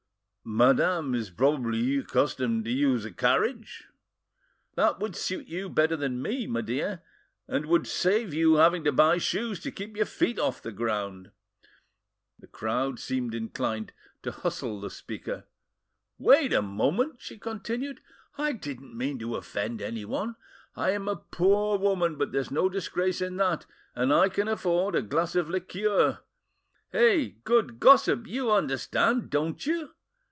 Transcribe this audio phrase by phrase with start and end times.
[0.43, 3.87] Madame is probably accustomed to use a carriage."
[4.73, 7.03] "That would suit you better than me, my dear,
[7.47, 11.29] and would save your having to buy shoes to keep your feet off the ground!"
[12.39, 13.93] The crowd seemed inclined
[14.23, 15.45] to hustle the speaker,—
[16.17, 18.01] "Wait a moment!" she continued,
[18.35, 20.37] "I didn't mean to offend anyone.
[20.75, 24.95] I am a poor woman, but there's no disgrace in that, and I can afford
[24.95, 26.21] a glass of liqueur.
[26.91, 29.91] Eh, good gossip, you understand, don't you?